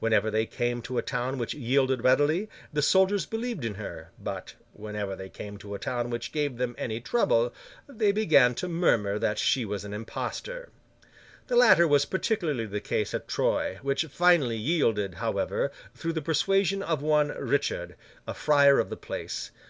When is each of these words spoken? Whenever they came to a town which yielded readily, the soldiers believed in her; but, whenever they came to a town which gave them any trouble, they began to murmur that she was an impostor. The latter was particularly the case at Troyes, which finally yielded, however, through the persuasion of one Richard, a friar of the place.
Whenever 0.00 0.30
they 0.30 0.46
came 0.46 0.80
to 0.80 0.96
a 0.96 1.02
town 1.02 1.36
which 1.36 1.52
yielded 1.52 2.02
readily, 2.02 2.48
the 2.72 2.80
soldiers 2.80 3.26
believed 3.26 3.66
in 3.66 3.74
her; 3.74 4.10
but, 4.18 4.54
whenever 4.72 5.14
they 5.14 5.28
came 5.28 5.58
to 5.58 5.74
a 5.74 5.78
town 5.78 6.08
which 6.08 6.32
gave 6.32 6.56
them 6.56 6.74
any 6.78 7.02
trouble, 7.02 7.52
they 7.86 8.10
began 8.10 8.54
to 8.54 8.66
murmur 8.66 9.18
that 9.18 9.38
she 9.38 9.66
was 9.66 9.84
an 9.84 9.92
impostor. 9.92 10.70
The 11.48 11.56
latter 11.56 11.86
was 11.86 12.06
particularly 12.06 12.64
the 12.64 12.80
case 12.80 13.12
at 13.12 13.28
Troyes, 13.28 13.76
which 13.82 14.06
finally 14.06 14.56
yielded, 14.56 15.16
however, 15.16 15.70
through 15.94 16.14
the 16.14 16.22
persuasion 16.22 16.82
of 16.82 17.02
one 17.02 17.28
Richard, 17.36 17.94
a 18.26 18.32
friar 18.32 18.78
of 18.78 18.88
the 18.88 18.96
place. 18.96 19.50